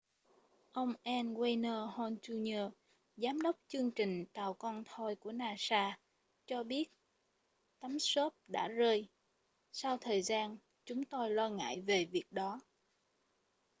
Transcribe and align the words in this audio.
ông 0.81 0.93
n 1.25 1.33
wayne 1.39 1.87
hale 1.87 2.15
jr 2.21 2.71
giám 3.17 3.41
đốc 3.41 3.55
chương 3.67 3.91
trình 3.91 4.25
tàu 4.33 4.53
con 4.53 4.83
thoi 4.85 5.15
của 5.15 5.31
nasa 5.31 5.97
cho 6.45 6.63
biết 6.63 6.87
tấm 7.79 7.99
xốp 7.99 8.33
đã 8.47 8.67
rơi 8.67 9.09
sau 9.71 9.97
thời 9.97 10.21
gian 10.21 10.57
chúng 10.85 11.05
tôi 11.05 11.29
lo 11.29 11.49
ngại 11.49 11.81
về 11.81 12.05
việc 12.05 12.31
đó 12.31 12.61